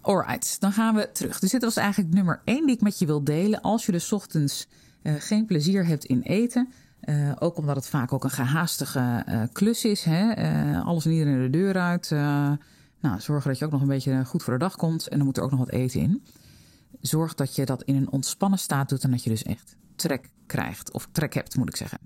Alright, 0.00 0.60
dan 0.60 0.72
gaan 0.72 0.94
we 0.94 1.12
terug. 1.12 1.38
Dus 1.38 1.50
dit 1.50 1.62
was 1.62 1.76
eigenlijk 1.76 2.14
nummer 2.14 2.40
1 2.44 2.66
die 2.66 2.74
ik 2.74 2.80
met 2.80 2.98
je 2.98 3.06
wil 3.06 3.24
delen. 3.24 3.60
Als 3.60 3.86
je 3.86 3.92
dus 3.92 4.12
ochtends 4.12 4.68
uh, 5.02 5.14
geen 5.18 5.46
plezier 5.46 5.86
hebt 5.86 6.04
in 6.04 6.20
eten, 6.20 6.68
uh, 7.04 7.32
ook 7.38 7.56
omdat 7.56 7.76
het 7.76 7.88
vaak 7.88 8.12
ook 8.12 8.24
een 8.24 8.30
gehaastige 8.30 9.24
uh, 9.28 9.42
klus 9.52 9.84
is. 9.84 10.04
Hè? 10.04 10.34
alles 10.82 11.04
en 11.04 11.10
iedereen 11.10 11.42
de 11.42 11.58
deur 11.58 11.78
uit. 11.78 12.10
nou, 13.00 13.20
zorg 13.20 13.44
dat 13.44 13.58
je 13.58 13.64
ook 13.64 13.70
nog 13.70 13.80
een 13.80 13.86
beetje 13.86 14.24
goed 14.24 14.42
voor 14.42 14.52
de 14.52 14.58
dag 14.58 14.76
komt. 14.76 15.08
En 15.08 15.16
dan 15.16 15.26
moet 15.26 15.36
er 15.36 15.42
ook 15.42 15.50
nog 15.50 15.60
wat 15.60 15.70
eten 15.70 16.00
in. 16.00 16.22
Zorg 17.00 17.34
dat 17.34 17.54
je 17.54 17.64
dat 17.64 17.82
in 17.82 17.96
een 17.96 18.10
ontspannen 18.10 18.58
staat 18.58 18.88
doet 18.88 19.04
en 19.04 19.10
dat 19.10 19.24
je 19.24 19.30
dus 19.30 19.42
echt 19.42 19.76
trek 19.96 20.28
krijgt. 20.46 20.92
Of 20.92 21.08
trek 21.12 21.34
hebt, 21.34 21.56
moet 21.56 21.68
ik 21.68 21.76
zeggen. 21.76 21.98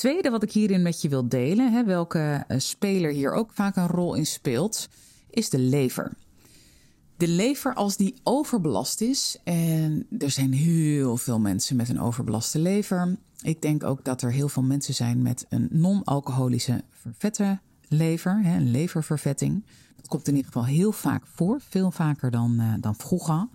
Tweede 0.00 0.30
wat 0.30 0.42
ik 0.42 0.52
hierin 0.52 0.82
met 0.82 1.02
je 1.02 1.08
wil 1.08 1.28
delen, 1.28 1.72
hè, 1.72 1.84
welke 1.84 2.44
speler 2.48 3.12
hier 3.12 3.32
ook 3.32 3.50
vaak 3.52 3.76
een 3.76 3.86
rol 3.86 4.14
in 4.14 4.26
speelt, 4.26 4.88
is 5.30 5.50
de 5.50 5.58
lever. 5.58 6.12
De 7.16 7.28
lever, 7.28 7.74
als 7.74 7.96
die 7.96 8.14
overbelast 8.22 9.00
is, 9.00 9.38
en 9.44 10.06
er 10.18 10.30
zijn 10.30 10.52
heel 10.52 11.16
veel 11.16 11.38
mensen 11.38 11.76
met 11.76 11.88
een 11.88 12.00
overbelaste 12.00 12.58
lever. 12.58 13.16
Ik 13.42 13.62
denk 13.62 13.84
ook 13.84 14.04
dat 14.04 14.22
er 14.22 14.32
heel 14.32 14.48
veel 14.48 14.62
mensen 14.62 14.94
zijn 14.94 15.22
met 15.22 15.46
een 15.48 15.68
non-alcoholische 15.70 16.84
vervette 16.90 17.58
lever, 17.88 18.42
hè, 18.42 18.56
een 18.56 18.70
leververvetting. 18.70 19.64
Dat 19.96 20.08
komt 20.08 20.28
in 20.28 20.34
ieder 20.34 20.52
geval 20.52 20.66
heel 20.66 20.92
vaak 20.92 21.22
voor, 21.34 21.60
veel 21.68 21.90
vaker 21.90 22.30
dan, 22.30 22.56
uh, 22.60 22.74
dan 22.80 22.94
vroeger. 22.94 23.48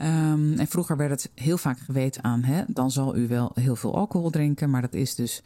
Um, 0.00 0.58
en 0.58 0.66
vroeger 0.66 0.96
werd 0.96 1.10
het 1.10 1.30
heel 1.34 1.58
vaak 1.58 1.78
geweten 1.78 2.24
aan, 2.24 2.42
hè, 2.42 2.62
dan 2.66 2.90
zal 2.90 3.16
u 3.16 3.28
wel 3.28 3.50
heel 3.54 3.76
veel 3.76 3.96
alcohol 3.96 4.30
drinken, 4.30 4.70
maar 4.70 4.82
dat 4.82 4.94
is 4.94 5.14
dus 5.14 5.42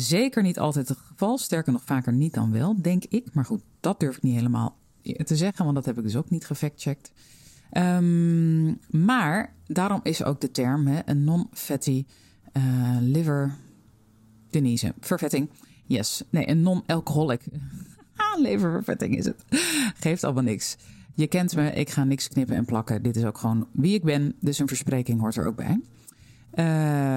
zeker 0.00 0.42
niet 0.42 0.58
altijd 0.58 0.88
het 0.88 0.98
geval. 0.98 1.38
Sterker 1.38 1.72
nog, 1.72 1.82
vaker 1.84 2.12
niet 2.12 2.34
dan 2.34 2.52
wel, 2.52 2.82
denk 2.82 3.04
ik. 3.04 3.34
Maar 3.34 3.44
goed, 3.44 3.62
dat 3.80 4.00
durf 4.00 4.16
ik 4.16 4.22
niet 4.22 4.34
helemaal 4.34 4.76
te 5.02 5.36
zeggen, 5.36 5.64
want 5.64 5.76
dat 5.76 5.86
heb 5.86 5.98
ik 5.98 6.02
dus 6.02 6.16
ook 6.16 6.30
niet 6.30 6.46
gefactcheckt. 6.46 7.12
Um, 7.72 8.78
maar 8.90 9.54
daarom 9.66 10.00
is 10.02 10.24
ook 10.24 10.40
de 10.40 10.50
term 10.50 10.86
hè, 10.86 11.00
een 11.04 11.24
non-fatty 11.24 12.06
uh, 12.52 12.96
liver 13.00 13.56
Denise, 14.50 14.94
vervetting. 15.00 15.50
Yes, 15.86 16.22
nee, 16.30 16.48
een 16.48 16.62
non-alcoholic. 16.62 17.42
Leververvetting 18.38 19.16
is 19.16 19.24
het. 19.24 19.44
Geeft 19.94 20.24
allemaal 20.24 20.42
niks. 20.42 20.76
Je 21.14 21.26
kent 21.26 21.56
me, 21.56 21.72
ik 21.72 21.90
ga 21.90 22.04
niks 22.04 22.28
knippen 22.28 22.56
en 22.56 22.64
plakken. 22.64 23.02
Dit 23.02 23.16
is 23.16 23.24
ook 23.24 23.38
gewoon 23.38 23.68
wie 23.72 23.94
ik 23.94 24.02
ben, 24.02 24.34
dus 24.40 24.58
een 24.58 24.68
verspreking 24.68 25.20
hoort 25.20 25.36
er 25.36 25.46
ook 25.46 25.56
bij. 25.56 25.80
Uh, 26.54 26.64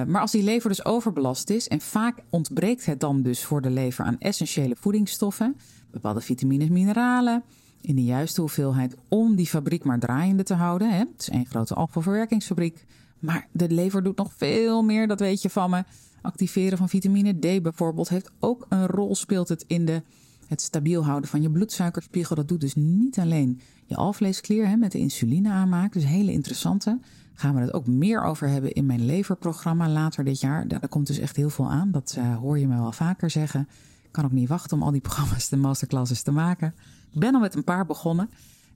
maar 0.06 0.20
als 0.20 0.32
die 0.32 0.42
lever 0.42 0.68
dus 0.68 0.84
overbelast 0.84 1.50
is, 1.50 1.68
en 1.68 1.80
vaak 1.80 2.18
ontbreekt 2.30 2.86
het 2.86 3.00
dan 3.00 3.22
dus 3.22 3.44
voor 3.44 3.60
de 3.60 3.70
lever 3.70 4.04
aan 4.04 4.18
essentiële 4.18 4.76
voedingsstoffen, 4.78 5.56
bepaalde 5.90 6.20
vitamines, 6.20 6.68
mineralen, 6.68 7.42
in 7.80 7.94
de 7.94 8.04
juiste 8.04 8.40
hoeveelheid 8.40 8.96
om 9.08 9.36
die 9.36 9.46
fabriek 9.46 9.84
maar 9.84 9.98
draaiende 9.98 10.42
te 10.42 10.54
houden. 10.54 10.90
Hè? 10.90 10.98
Het 10.98 11.20
is 11.20 11.30
één 11.30 11.46
grote 11.46 11.74
afvalverwerkingsfabriek. 11.74 12.84
Maar 13.18 13.48
de 13.52 13.70
lever 13.70 14.02
doet 14.02 14.16
nog 14.16 14.32
veel 14.36 14.82
meer, 14.82 15.06
dat 15.06 15.20
weet 15.20 15.42
je 15.42 15.50
van 15.50 15.70
me. 15.70 15.84
Activeren 16.22 16.78
van 16.78 16.88
vitamine 16.88 17.38
D 17.38 17.62
bijvoorbeeld 17.62 18.08
heeft 18.08 18.30
ook 18.40 18.66
een 18.68 18.86
rol, 18.86 19.14
speelt 19.14 19.48
het 19.48 19.64
in 19.66 19.84
de, 19.84 20.02
het 20.48 20.60
stabiel 20.60 21.04
houden 21.04 21.30
van 21.30 21.42
je 21.42 21.50
bloedsuikerspiegel. 21.50 22.36
Dat 22.36 22.48
doet 22.48 22.60
dus 22.60 22.74
niet 22.74 23.18
alleen 23.18 23.60
je 23.84 23.96
alvleesklier 23.96 24.68
hè, 24.68 24.76
met 24.76 24.92
de 24.92 24.98
insuline 24.98 25.50
aanmaak. 25.50 25.92
Dus 25.92 26.04
hele 26.04 26.32
interessante. 26.32 26.98
Gaan 27.34 27.54
we 27.54 27.60
het 27.60 27.72
ook 27.72 27.86
meer 27.86 28.22
over 28.22 28.48
hebben 28.48 28.72
in 28.72 28.86
mijn 28.86 29.06
leverprogramma 29.06 29.88
later 29.88 30.24
dit 30.24 30.40
jaar. 30.40 30.68
Daar 30.68 30.88
komt 30.88 31.06
dus 31.06 31.18
echt 31.18 31.36
heel 31.36 31.50
veel 31.50 31.70
aan. 31.70 31.90
Dat 31.90 32.16
uh, 32.18 32.36
hoor 32.36 32.58
je 32.58 32.66
me 32.66 32.76
wel 32.76 32.92
vaker 32.92 33.30
zeggen. 33.30 33.68
Ik 34.02 34.12
kan 34.12 34.24
ook 34.24 34.32
niet 34.32 34.48
wachten 34.48 34.76
om 34.76 34.82
al 34.82 34.90
die 34.90 35.00
programma's, 35.00 35.48
de 35.48 35.56
masterclasses 35.56 36.22
te 36.22 36.30
maken. 36.30 36.74
Ik 37.12 37.20
ben 37.20 37.34
al 37.34 37.40
met 37.40 37.54
een 37.54 37.64
paar 37.64 37.86
begonnen. 37.86 38.30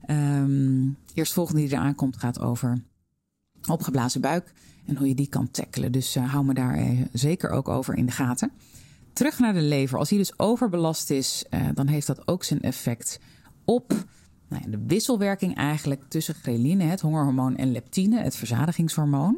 Um, 0.09 0.97
eerst 1.13 1.33
volgende 1.33 1.61
die 1.61 1.71
eraan 1.71 1.95
komt 1.95 2.17
gaat 2.17 2.39
over 2.39 2.83
opgeblazen 3.69 4.21
buik 4.21 4.53
en 4.85 4.97
hoe 4.97 5.07
je 5.07 5.15
die 5.15 5.27
kan 5.27 5.51
tackelen. 5.51 5.91
Dus 5.91 6.15
uh, 6.15 6.31
hou 6.31 6.45
me 6.45 6.53
daar 6.53 6.79
uh, 6.79 7.01
zeker 7.13 7.49
ook 7.49 7.67
over 7.67 7.95
in 7.95 8.05
de 8.05 8.11
gaten. 8.11 8.51
Terug 9.19 9.39
naar 9.39 9.53
de 9.53 9.61
lever. 9.61 9.97
Als 9.97 10.09
die 10.09 10.17
dus 10.17 10.39
overbelast 10.39 11.09
is, 11.09 11.45
uh, 11.49 11.67
dan 11.73 11.87
heeft 11.87 12.07
dat 12.07 12.27
ook 12.27 12.43
zijn 12.43 12.61
effect 12.61 13.19
op 13.65 13.89
nou 14.47 14.63
ja, 14.63 14.69
de 14.69 14.83
wisselwerking 14.87 15.55
eigenlijk 15.55 16.03
tussen 16.07 16.35
ghreline, 16.35 16.83
het 16.83 17.01
hongerhormoon, 17.01 17.57
en 17.57 17.71
leptine, 17.71 18.21
het 18.21 18.35
verzadigingshormoon. 18.35 19.37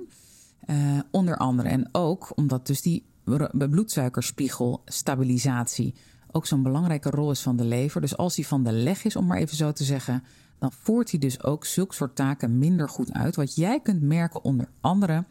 onder 1.12 1.38
andere. 1.38 1.70
En 1.70 1.90
ook 1.92 2.32
omdat 2.36 2.68
dus 2.68 2.82
die 2.82 3.06
bloedsuikerspiegelstabilisatie 3.52 5.94
ook 6.32 6.46
zo'n 6.46 6.64
belangrijke 6.64 7.10
rol 7.10 7.32
is 7.32 7.42
van 7.42 7.56
de 7.56 7.66
lever. 7.66 8.02
Dus 8.02 8.18
als 8.18 8.36
die 8.36 8.48
van 8.48 8.64
de 8.64 8.72
leg 8.72 9.04
is, 9.04 9.16
om 9.16 9.26
maar 9.26 9.38
even 9.38 9.58
zo 9.58 9.72
te 9.72 9.84
zeggen, 9.84 10.24
dan 10.60 10.72
voert 10.72 11.12
hij 11.12 11.20
dus 11.20 11.44
ook 11.44 11.66
zulke 11.66 11.96
soort 11.96 12.16
taken 12.16 12.58
minder 12.58 12.90
goed 12.90 13.14
uit. 13.14 13.36
Wat 13.36 13.56
jij 13.56 13.80
kunt 13.80 14.02
merken 14.02 14.44
onder 14.44 14.70
andere 14.82 15.26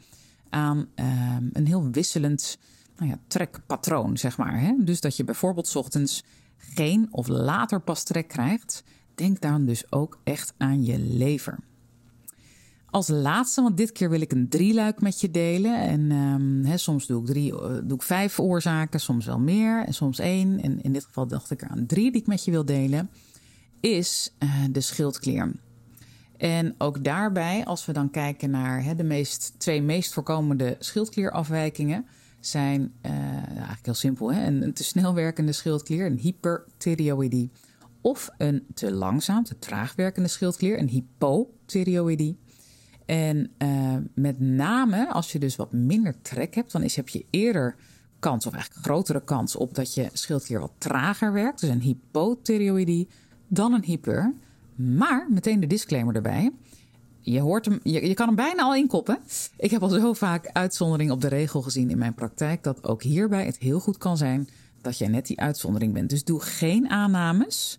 aan 0.48 0.86
uh, 0.96 1.36
een 1.52 1.66
heel 1.66 1.90
wisselend 1.90 2.58
nou 3.00 3.12
ja, 3.12 3.18
trekpatroon, 3.26 4.18
zeg 4.18 4.36
maar. 4.36 4.60
Hè? 4.60 4.74
Dus 4.78 5.00
dat 5.00 5.16
je 5.16 5.24
bijvoorbeeld 5.24 5.76
ochtends 5.76 6.24
geen 6.56 7.08
of 7.10 7.28
later 7.28 7.80
pas 7.80 8.02
trek 8.02 8.28
krijgt. 8.28 8.84
Denk 9.14 9.40
dan 9.40 9.66
dus 9.66 9.92
ook 9.92 10.20
echt 10.24 10.54
aan 10.56 10.84
je 10.84 10.98
lever. 10.98 11.58
Als 12.90 13.08
laatste, 13.08 13.62
want 13.62 13.76
dit 13.76 13.92
keer 13.92 14.10
wil 14.10 14.20
ik 14.20 14.32
een 14.32 14.48
drieluik 14.48 15.00
met 15.00 15.20
je 15.20 15.30
delen. 15.30 15.80
En 15.80 16.10
um, 16.10 16.78
soms 16.78 17.06
doe 17.06 17.20
ik, 17.20 17.26
drie, 17.26 17.60
eh, 17.60 17.78
doe 17.84 17.96
ik 17.96 18.02
vijf 18.02 18.40
oorzaken, 18.40 19.00
soms 19.00 19.26
wel 19.26 19.38
meer 19.38 19.84
en 19.86 19.94
soms 19.94 20.18
één. 20.18 20.62
En 20.62 20.82
in 20.82 20.92
dit 20.92 21.04
geval 21.04 21.26
dacht 21.26 21.50
ik 21.50 21.64
aan 21.64 21.86
drie 21.86 22.12
die 22.12 22.20
ik 22.20 22.26
met 22.26 22.44
je 22.44 22.50
wil 22.50 22.64
delen. 22.64 23.10
Is 23.80 24.34
uh, 24.38 24.64
de 24.70 24.80
schildklier. 24.80 25.52
En 26.36 26.74
ook 26.78 27.04
daarbij, 27.04 27.64
als 27.64 27.86
we 27.86 27.92
dan 27.92 28.10
kijken 28.10 28.50
naar 28.50 28.96
de 28.96 29.04
meest, 29.04 29.54
twee 29.58 29.82
meest 29.82 30.12
voorkomende 30.12 30.76
schildklierafwijkingen, 30.78 32.06
zijn 32.40 32.92
uh, 33.06 33.12
eigenlijk 33.46 33.84
heel 33.84 33.94
simpel: 33.94 34.32
hè? 34.32 34.46
Een, 34.46 34.62
een, 34.62 34.72
te 34.72 34.84
snel 34.84 35.14
werkende 35.14 35.52
schildklier, 35.52 36.06
een 36.06 36.18
hyperthyreoïdie. 36.18 37.50
Of 38.00 38.30
een 38.38 38.66
te 38.74 38.92
langzaam, 38.92 39.44
te 39.44 39.58
traag 39.58 39.94
werkende 39.94 40.28
schildklier, 40.28 40.78
een 40.78 40.88
hypothyreoïdie. 40.88 42.38
En 43.06 43.50
uh, 43.58 43.96
met 44.14 44.40
name 44.40 45.08
als 45.08 45.32
je 45.32 45.38
dus 45.38 45.56
wat 45.56 45.72
minder 45.72 46.14
trek 46.22 46.54
hebt, 46.54 46.72
dan 46.72 46.82
is, 46.82 46.96
heb 46.96 47.08
je 47.08 47.24
eerder 47.30 47.76
kans, 48.18 48.46
of 48.46 48.52
eigenlijk 48.52 48.84
grotere 48.84 49.24
kans 49.24 49.56
op 49.56 49.74
dat 49.74 49.94
je 49.94 50.08
schildklier 50.12 50.60
wat 50.60 50.72
trager 50.78 51.32
werkt. 51.32 51.60
Dus 51.60 51.70
een 51.70 51.80
hypothyreoïdie 51.80 53.08
dan 53.48 53.72
een 53.72 53.84
hyper. 53.84 54.34
Maar 54.74 55.26
meteen 55.30 55.60
de 55.60 55.66
disclaimer 55.66 56.14
erbij. 56.14 56.52
Je, 57.20 57.40
hoort 57.40 57.64
hem, 57.64 57.80
je, 57.82 58.08
je 58.08 58.14
kan 58.14 58.26
hem 58.26 58.36
bijna 58.36 58.62
al 58.62 58.74
inkoppen. 58.74 59.18
Ik 59.56 59.70
heb 59.70 59.82
al 59.82 59.88
zo 59.88 60.12
vaak 60.12 60.50
uitzondering 60.52 61.10
op 61.10 61.20
de 61.20 61.28
regel 61.28 61.62
gezien 61.62 61.90
in 61.90 61.98
mijn 61.98 62.14
praktijk. 62.14 62.62
Dat 62.62 62.84
ook 62.84 63.02
hierbij 63.02 63.44
het 63.44 63.58
heel 63.58 63.80
goed 63.80 63.98
kan 63.98 64.16
zijn 64.16 64.48
dat 64.80 64.98
jij 64.98 65.08
net 65.08 65.26
die 65.26 65.40
uitzondering 65.40 65.92
bent. 65.92 66.10
Dus 66.10 66.24
doe 66.24 66.40
geen 66.40 66.88
aannames. 66.88 67.78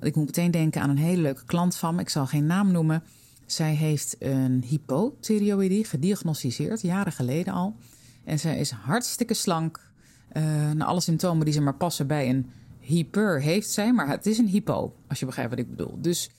Ik 0.00 0.16
moet 0.16 0.26
meteen 0.26 0.50
denken 0.50 0.82
aan 0.82 0.90
een 0.90 0.98
hele 0.98 1.22
leuke 1.22 1.44
klant 1.44 1.76
van 1.76 1.94
me. 1.94 2.00
Ik 2.00 2.08
zal 2.08 2.26
geen 2.26 2.46
naam 2.46 2.72
noemen. 2.72 3.02
Zij 3.46 3.74
heeft 3.74 4.16
een 4.18 4.62
hypothyreoïdie 4.66 5.84
gediagnosticeerd, 5.84 6.80
jaren 6.80 7.12
geleden 7.12 7.52
al. 7.52 7.76
En 8.24 8.38
zij 8.38 8.58
is 8.58 8.70
hartstikke 8.70 9.34
slank. 9.34 9.92
Uh, 10.32 10.42
naar 10.70 10.86
alle 10.86 11.00
symptomen 11.00 11.44
die 11.44 11.54
ze 11.54 11.60
maar 11.60 11.74
passen 11.76 12.06
bij 12.06 12.28
een 12.28 12.50
hyper 12.80 13.40
heeft 13.40 13.70
zij, 13.70 13.92
maar 13.92 14.08
het 14.08 14.26
is 14.26 14.38
een 14.38 14.46
hypo, 14.46 14.94
als 15.08 15.18
je 15.18 15.26
begrijpt 15.26 15.50
wat 15.50 15.58
ik 15.58 15.70
bedoel. 15.70 15.98
Dus 16.00 16.30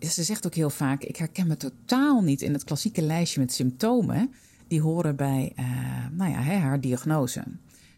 ze 0.00 0.22
zegt 0.22 0.46
ook 0.46 0.54
heel 0.54 0.70
vaak: 0.70 1.02
Ik 1.02 1.16
herken 1.16 1.46
me 1.46 1.56
totaal 1.56 2.20
niet 2.20 2.42
in 2.42 2.52
het 2.52 2.64
klassieke 2.64 3.02
lijstje 3.02 3.40
met 3.40 3.52
symptomen 3.52 4.32
die 4.68 4.80
horen 4.80 5.16
bij 5.16 5.52
uh, 5.58 5.66
nou 6.12 6.30
ja, 6.30 6.40
haar 6.40 6.80
diagnose. 6.80 7.44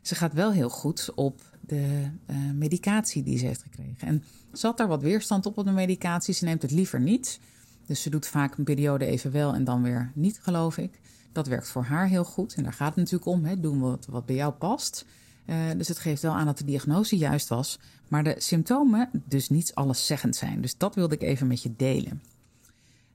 Ze 0.02 0.14
gaat 0.14 0.32
wel 0.32 0.52
heel 0.52 0.70
goed 0.70 1.10
op 1.14 1.40
de 1.60 2.10
uh, 2.30 2.36
medicatie 2.54 3.22
die 3.22 3.38
ze 3.38 3.46
heeft 3.46 3.62
gekregen. 3.62 4.08
En 4.08 4.24
ze 4.52 4.66
had 4.66 4.76
daar 4.76 4.88
wat 4.88 5.02
weerstand 5.02 5.46
op 5.46 5.58
op 5.58 5.64
de 5.64 5.70
medicatie. 5.70 6.34
Ze 6.34 6.44
neemt 6.44 6.62
het 6.62 6.70
liever 6.70 7.00
niet. 7.00 7.40
Dus 7.86 8.02
ze 8.02 8.10
doet 8.10 8.26
vaak 8.26 8.58
een 8.58 8.64
periode 8.64 9.06
even 9.06 9.32
wel 9.32 9.54
en 9.54 9.64
dan 9.64 9.82
weer 9.82 10.12
niet, 10.14 10.38
geloof 10.42 10.78
ik. 10.78 11.00
Dat 11.32 11.46
werkt 11.46 11.68
voor 11.68 11.84
haar 11.84 12.06
heel 12.08 12.24
goed. 12.24 12.54
En 12.54 12.62
daar 12.62 12.72
gaat 12.72 12.88
het 12.88 12.96
natuurlijk 12.96 13.26
om. 13.26 13.44
Hè. 13.44 13.60
Doen 13.60 13.98
wat 14.08 14.26
bij 14.26 14.34
jou 14.34 14.52
past. 14.52 15.04
Uh, 15.50 15.56
dus 15.76 15.88
het 15.88 15.98
geeft 15.98 16.22
wel 16.22 16.32
aan 16.32 16.46
dat 16.46 16.58
de 16.58 16.64
diagnose 16.64 17.16
juist 17.16 17.48
was. 17.48 17.78
Maar 18.08 18.24
de 18.24 18.34
symptomen 18.38 19.10
dus 19.12 19.48
niet 19.48 19.74
alleszeggend 19.74 20.36
zijn. 20.36 20.60
Dus 20.60 20.76
dat 20.76 20.94
wilde 20.94 21.14
ik 21.14 21.22
even 21.22 21.46
met 21.46 21.62
je 21.62 21.74
delen. 21.76 22.22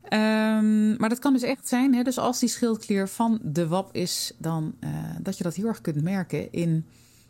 Um, 0.04 0.96
maar 0.98 1.10
dat 1.10 1.20
kan 1.20 1.34
dus 1.34 1.42
echt 1.42 1.68
zijn. 1.68 1.94
Hè, 1.94 2.04
dus 2.04 2.18
als 2.18 2.40
die 2.40 2.50
schildklier 2.50 3.08
van 3.08 3.40
de 3.44 3.68
WAP 3.68 3.96
is, 3.96 4.34
dan 4.38 4.76
uh, 4.80 4.90
dat 5.22 5.38
je 5.38 5.44
dat 5.44 5.56
heel 5.56 5.68
erg 5.68 5.82
kunt 5.82 6.02
merken 6.02 6.52
in 6.52 6.86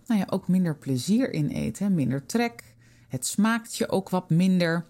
nou 0.07 0.19
ja, 0.19 0.27
ook 0.29 0.48
minder 0.48 0.75
plezier 0.75 1.33
in 1.33 1.48
eten, 1.48 1.93
minder 1.93 2.25
trek. 2.25 2.63
Het 3.07 3.25
smaakt 3.25 3.75
je 3.75 3.89
ook 3.89 4.10
wat 4.10 4.29
minder. 4.29 4.86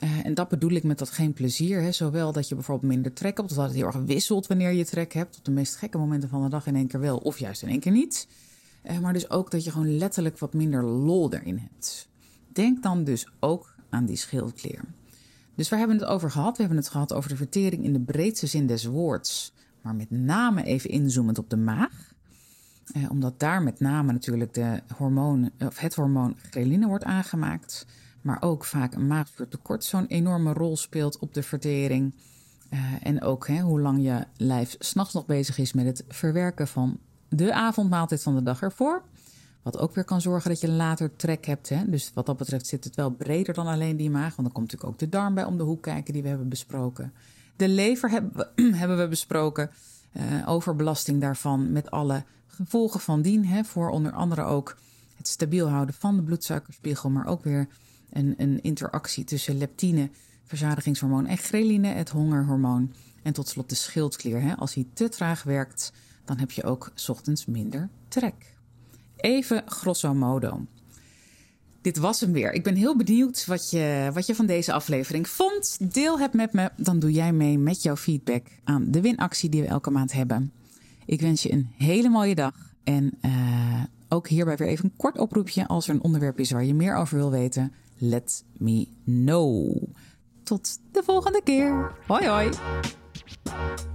Uh, 0.00 0.26
en 0.26 0.34
dat 0.34 0.48
bedoel 0.48 0.70
ik 0.70 0.82
met 0.82 0.98
dat 0.98 1.10
geen 1.10 1.32
plezier. 1.32 1.82
Hè? 1.82 1.92
Zowel 1.92 2.32
dat 2.32 2.48
je 2.48 2.54
bijvoorbeeld 2.54 2.92
minder 2.92 3.12
trek 3.12 3.36
hebt, 3.36 3.50
of 3.50 3.56
dat 3.56 3.66
het 3.66 3.74
heel 3.74 3.86
erg 3.86 3.96
wisselt 3.96 4.46
wanneer 4.46 4.72
je 4.72 4.84
trek 4.84 5.12
hebt. 5.12 5.38
Op 5.38 5.44
de 5.44 5.50
meest 5.50 5.76
gekke 5.76 5.98
momenten 5.98 6.28
van 6.28 6.42
de 6.42 6.48
dag 6.48 6.66
in 6.66 6.76
één 6.76 6.86
keer 6.86 7.00
wel, 7.00 7.16
of 7.16 7.38
juist 7.38 7.62
in 7.62 7.68
één 7.68 7.80
keer 7.80 7.92
niet. 7.92 8.26
Uh, 8.82 8.98
maar 8.98 9.12
dus 9.12 9.30
ook 9.30 9.50
dat 9.50 9.64
je 9.64 9.70
gewoon 9.70 9.96
letterlijk 9.96 10.38
wat 10.38 10.54
minder 10.54 10.84
lol 10.84 11.32
erin 11.32 11.58
hebt. 11.58 12.08
Denk 12.52 12.82
dan 12.82 13.04
dus 13.04 13.26
ook 13.40 13.74
aan 13.90 14.06
die 14.06 14.16
schildklier. 14.16 14.80
Dus 15.54 15.68
waar 15.68 15.78
hebben 15.78 15.96
we 15.96 16.02
het 16.02 16.12
over 16.12 16.30
gehad? 16.30 16.56
We 16.56 16.62
hebben 16.62 16.80
het 16.80 16.88
gehad 16.88 17.12
over 17.12 17.30
de 17.30 17.36
vertering 17.36 17.84
in 17.84 17.92
de 17.92 18.00
breedste 18.00 18.46
zin 18.46 18.66
des 18.66 18.84
woords. 18.84 19.52
Maar 19.82 19.94
met 19.94 20.10
name 20.10 20.62
even 20.62 20.90
inzoomend 20.90 21.38
op 21.38 21.50
de 21.50 21.56
maag. 21.56 22.14
Uh, 22.96 23.10
omdat 23.10 23.40
daar 23.40 23.62
met 23.62 23.80
name 23.80 24.12
natuurlijk 24.12 24.54
de 24.54 24.82
hormoon, 24.96 25.50
of 25.58 25.78
het 25.78 25.94
hormoon 25.94 26.36
ghreline 26.50 26.86
wordt 26.86 27.04
aangemaakt 27.04 27.86
maar 28.20 28.42
ook 28.42 28.64
vaak 28.64 28.94
een 28.94 29.06
maagzuurtekort 29.06 29.84
zo'n 29.84 30.06
enorme 30.06 30.52
rol 30.52 30.76
speelt 30.76 31.18
op 31.18 31.34
de 31.34 31.42
vertering. 31.42 32.14
Uh, 32.70 32.80
en 33.02 33.22
ook 33.22 33.46
hè, 33.46 33.60
hoe 33.60 33.80
lang 33.80 34.02
je 34.02 34.24
lijf 34.36 34.76
s'nachts 34.78 35.14
nog 35.14 35.26
bezig 35.26 35.58
is 35.58 35.72
met 35.72 35.86
het 35.86 36.04
verwerken 36.08 36.68
van 36.68 36.98
de 37.30 37.52
avondmaaltijd 37.52 38.22
van 38.22 38.34
de 38.34 38.42
dag 38.42 38.62
ervoor. 38.62 39.02
Wat 39.62 39.78
ook 39.78 39.94
weer 39.94 40.04
kan 40.04 40.20
zorgen 40.20 40.50
dat 40.50 40.60
je 40.60 40.70
later 40.70 41.16
trek 41.16 41.46
hebt. 41.46 41.68
Hè? 41.68 41.90
Dus 41.90 42.10
wat 42.14 42.26
dat 42.26 42.36
betreft 42.36 42.66
zit 42.66 42.84
het 42.84 42.94
wel 42.94 43.10
breder 43.10 43.54
dan 43.54 43.66
alleen 43.66 43.96
die 43.96 44.10
maag. 44.10 44.36
Want 44.36 44.42
dan 44.42 44.52
komt 44.52 44.64
natuurlijk 44.72 44.92
ook 44.92 44.98
de 44.98 45.08
darm 45.08 45.34
bij 45.34 45.44
om 45.44 45.56
de 45.56 45.62
hoek 45.62 45.82
kijken 45.82 46.12
die 46.12 46.22
we 46.22 46.28
hebben 46.28 46.48
besproken. 46.48 47.12
De 47.56 47.68
lever 47.68 48.10
hebben 48.10 48.32
we, 48.56 48.76
hebben 48.76 48.98
we 48.98 49.08
besproken. 49.08 49.70
Uh, 50.12 50.48
overbelasting 50.48 51.20
daarvan 51.20 51.72
met 51.72 51.90
alle 51.90 52.24
gevolgen 52.46 53.00
van 53.00 53.22
dien. 53.22 53.46
Hè? 53.46 53.64
Voor 53.64 53.90
onder 53.90 54.12
andere 54.12 54.42
ook 54.42 54.76
het 55.16 55.28
stabiel 55.28 55.68
houden 55.68 55.94
van 55.94 56.16
de 56.16 56.22
bloedsuikerspiegel. 56.22 57.10
Maar 57.10 57.26
ook 57.26 57.44
weer 57.44 57.68
een, 58.12 58.34
een 58.36 58.62
interactie 58.62 59.24
tussen 59.24 59.58
leptine, 59.58 60.10
verzadigingshormoon, 60.44 61.26
en 61.26 61.36
ghreline, 61.36 61.88
het 61.88 62.08
hongerhormoon. 62.08 62.92
En 63.22 63.32
tot 63.32 63.48
slot 63.48 63.68
de 63.68 63.74
schildklier. 63.74 64.42
Hè. 64.42 64.56
Als 64.56 64.74
hij 64.74 64.86
te 64.92 65.08
traag 65.08 65.42
werkt, 65.42 65.92
dan 66.24 66.38
heb 66.38 66.50
je 66.50 66.64
ook 66.64 66.92
ochtends 67.08 67.46
minder 67.46 67.88
trek. 68.08 68.54
Even 69.16 69.62
grosso 69.66 70.14
modo. 70.14 70.66
Dit 71.80 71.96
was 71.96 72.20
hem 72.20 72.32
weer. 72.32 72.52
Ik 72.52 72.62
ben 72.62 72.74
heel 72.74 72.96
benieuwd 72.96 73.46
wat 73.46 73.70
je, 73.70 74.10
wat 74.14 74.26
je 74.26 74.34
van 74.34 74.46
deze 74.46 74.72
aflevering 74.72 75.28
vond. 75.28 75.92
Deel 75.94 76.18
het 76.18 76.32
met 76.32 76.52
me, 76.52 76.70
dan 76.76 76.98
doe 76.98 77.12
jij 77.12 77.32
mee 77.32 77.58
met 77.58 77.82
jouw 77.82 77.96
feedback 77.96 78.46
aan 78.64 78.90
de 78.90 79.00
winactie 79.00 79.48
die 79.48 79.62
we 79.62 79.68
elke 79.68 79.90
maand 79.90 80.12
hebben. 80.12 80.52
Ik 81.06 81.20
wens 81.20 81.42
je 81.42 81.52
een 81.52 81.70
hele 81.76 82.08
mooie 82.08 82.34
dag 82.34 82.54
en 82.84 83.18
uh, 83.24 83.82
Ook 84.12 84.28
hierbij 84.28 84.56
weer 84.56 84.68
even 84.68 84.84
een 84.84 84.96
kort 84.96 85.18
oproepje. 85.18 85.66
Als 85.66 85.88
er 85.88 85.94
een 85.94 86.02
onderwerp 86.02 86.38
is 86.38 86.50
waar 86.50 86.64
je 86.64 86.74
meer 86.74 86.96
over 86.96 87.16
wil 87.16 87.30
weten, 87.30 87.72
let 87.98 88.44
me 88.56 88.88
know. 89.04 89.82
Tot 90.42 90.78
de 90.92 91.02
volgende 91.02 91.40
keer. 91.42 91.92
Hoi 92.06 92.26
hoi. 92.26 92.50